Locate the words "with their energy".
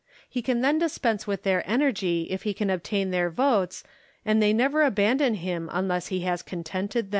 1.27-2.23